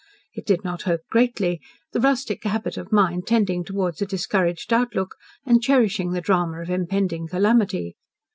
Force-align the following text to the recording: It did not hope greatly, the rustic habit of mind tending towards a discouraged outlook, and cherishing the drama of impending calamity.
It 0.33 0.47
did 0.47 0.63
not 0.63 0.81
hope 0.81 1.01
greatly, 1.11 1.61
the 1.91 1.99
rustic 1.99 2.43
habit 2.43 2.75
of 2.75 2.91
mind 2.91 3.27
tending 3.27 3.63
towards 3.63 4.01
a 4.01 4.07
discouraged 4.07 4.73
outlook, 4.73 5.15
and 5.45 5.61
cherishing 5.61 6.09
the 6.09 6.21
drama 6.21 6.59
of 6.59 6.71
impending 6.71 7.27
calamity. 7.27 7.95